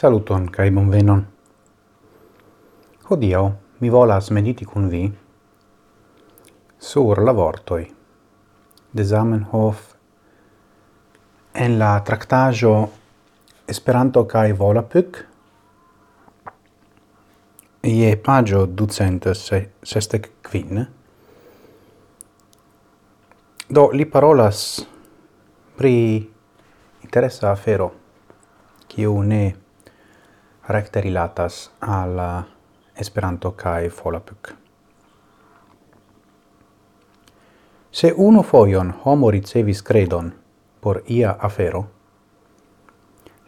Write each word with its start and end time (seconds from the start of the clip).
Saluton 0.00 0.46
kai 0.48 0.70
bonvenon. 0.72 1.20
Hodiaŭ 3.04 3.42
mi 3.82 3.90
volas 3.92 4.30
mediti 4.32 4.64
kun 4.64 4.88
vi 4.88 5.12
sur 6.80 7.20
la 7.20 7.36
vortoj 7.36 7.84
de 8.96 9.04
Zamenhof 9.04 9.76
en 11.52 11.76
la 11.84 12.00
traktaĵo 12.00 12.88
Esperanto 13.68 14.24
kaj 14.24 14.56
Volapük 14.62 15.20
je 17.82 18.16
paĝo 18.24 18.66
265. 18.66 20.84
Do 23.68 23.90
li 23.92 24.08
parolas 24.08 24.80
pri 25.76 26.24
interesa 27.04 27.52
afero 27.52 27.92
kiu 28.88 29.22
ne 29.22 29.59
recte 30.70 31.00
rilatas 31.00 31.70
al 31.80 32.18
uh, 32.18 32.42
Esperanto 32.94 33.50
kai 33.52 33.88
Folapük. 33.88 34.54
Se 37.90 38.12
uno 38.16 38.42
foion 38.42 38.94
homo 39.04 39.30
ricevis 39.30 39.82
credon 39.82 40.32
por 40.80 41.02
ia 41.06 41.36
afero, 41.38 41.84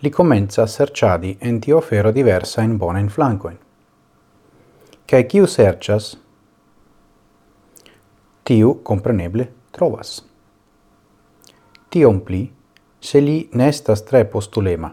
li 0.00 0.10
comenza 0.10 0.66
serciadi 0.66 1.36
en 1.40 1.60
tio 1.60 1.80
fero 1.80 2.10
diversa 2.10 2.62
in 2.62 2.78
bona 2.78 2.98
in 2.98 3.08
flancoin. 3.08 3.58
Cae 5.06 5.28
ciu 5.28 5.46
sercias, 5.46 6.16
tiu 8.44 8.80
compreneble 8.82 9.48
trovas. 9.70 10.24
Tion 11.90 12.20
pli, 12.20 12.42
se 13.00 13.20
li 13.20 13.48
nestas 13.52 14.02
tre 14.02 14.24
postulema, 14.24 14.90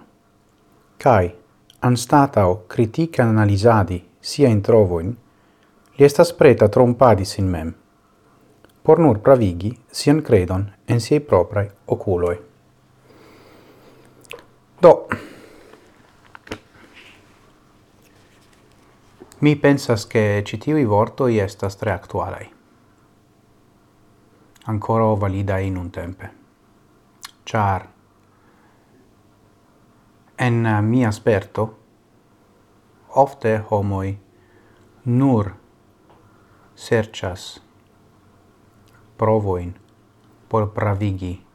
cae 0.97 1.38
anstatau 1.81 2.63
critican 2.67 3.27
analisadi 3.27 4.09
sia 4.21 4.49
in 4.49 4.61
trovoin, 4.61 5.17
li 5.97 6.05
estas 6.05 6.33
preta 6.33 6.67
trompadi 6.67 7.25
sin 7.25 7.47
mem, 7.47 7.73
por 8.83 8.99
nur 8.99 9.19
pravigi 9.19 9.71
sian 9.91 10.21
credon 10.21 10.65
en 10.87 10.99
siei 10.99 11.19
proprae 11.19 11.71
oculoi. 11.87 12.37
Do, 14.81 15.07
mi 19.39 19.55
pensas 19.55 20.07
che 20.07 20.43
citivi 20.45 20.83
vortoi 20.83 21.39
estas 21.39 21.75
tre 21.75 21.91
actualai, 21.91 22.51
ancora 24.65 25.15
validai 25.15 25.67
in 25.67 25.77
un 25.77 25.89
tempe, 25.89 26.31
char 27.43 27.87
En 30.39 30.65
eh, 30.65 30.81
mia 30.81 31.11
sperto 31.11 31.79
ofte 33.15 33.57
homoi 33.69 34.17
nur 35.05 35.51
serchas 36.75 37.61
provoin 39.17 39.73
por 40.49 40.69
pravigi 40.71 41.45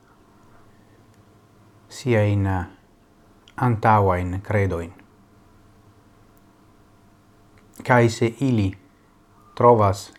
sia 1.88 2.24
in 2.24 2.46
eh, 2.46 2.66
antaua 3.56 4.16
in 4.16 4.40
credoin. 4.42 4.92
kai 7.84 8.08
se 8.08 8.34
ili 8.40 8.78
trovas 9.55 10.12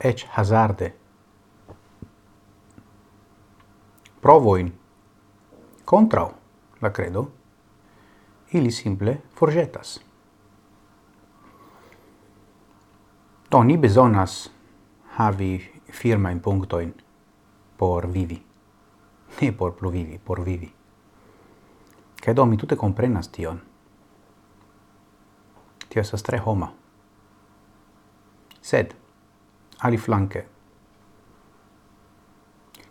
ec 0.00 0.26
hazarde 0.28 0.94
provoin 4.20 4.72
contrao 5.84 6.41
la 6.82 6.92
credo, 6.92 7.30
ili 8.52 8.70
simple 8.70 9.20
forgetas. 9.34 10.00
Do 13.50 13.62
ni 13.64 13.76
besonas 13.78 14.50
havi 15.16 15.82
firmain 15.92 16.40
punctoin 16.40 16.94
por 17.76 18.12
vivi. 18.12 18.42
Ne 19.40 19.52
por 19.52 19.76
pluvivi, 19.76 20.18
por 20.18 20.44
vivi. 20.44 20.72
Kaj 22.24 22.34
do 22.34 22.46
mi 22.46 22.56
tutte 22.56 22.76
comprenas 22.76 23.28
tion. 23.28 23.60
Tio 25.88 26.00
esas 26.00 26.22
tre 26.22 26.38
homa. 26.38 26.72
Sed, 28.60 28.94
ali 29.78 29.98
flanque, 29.98 30.46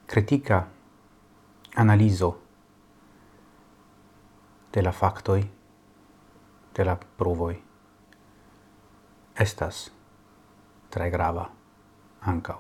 critica 0.06 0.68
analizo 1.76 2.41
de 4.74 4.82
la 4.82 4.92
factoi, 4.92 5.50
de 6.74 6.84
la 6.84 6.96
pruvoi, 6.96 7.58
estas 9.36 9.92
tre 10.90 11.10
grava 11.10 11.50
ancau. 12.22 12.60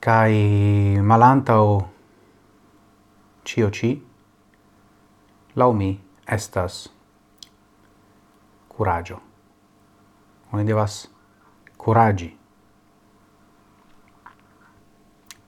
Cai 0.00 1.00
malantau 1.02 1.80
cio 3.42 3.70
ci, 3.70 3.94
lau 5.54 5.72
mi, 5.72 5.90
estas 6.26 6.86
curagio. 8.68 9.20
Oni 10.52 10.64
devas 10.64 11.08
curagi 11.76 12.36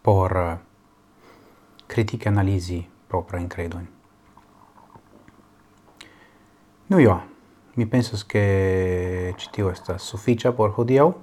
por 0.02 0.58
critica 1.86 2.28
analisi 2.30 2.88
propria 3.08 3.40
incredoin. 3.40 3.97
Nu 6.88 6.98
io, 6.98 7.22
mi 7.74 7.86
pensas 7.86 8.24
che 8.24 9.34
citio 9.36 9.74
sta 9.74 9.98
sufficia 9.98 10.52
por 10.52 10.72
hodiau. 10.76 11.14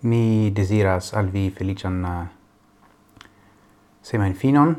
Mi 0.00 0.50
desiras 0.52 1.14
al 1.14 1.30
vi 1.30 1.50
felician 1.50 2.04
uh, 2.04 2.28
semain 4.00 4.34
finon. 4.34 4.76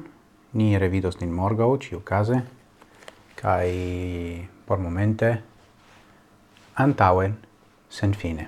Ni 0.52 0.78
revidos 0.78 1.18
nin 1.20 1.32
morgau, 1.34 1.78
ciu 1.78 2.04
case. 2.04 2.44
kai 3.44 4.48
por 4.66 4.80
momente, 4.80 5.44
antauen, 6.76 7.38
sen 7.90 8.14
fine. 8.14 8.48